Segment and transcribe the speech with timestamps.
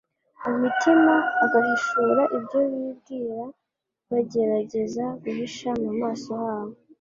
[0.43, 1.13] mu mitima
[1.43, 3.41] agahishura ibyo bibwira,
[4.11, 6.75] bagerageza guhisha mu maso habo,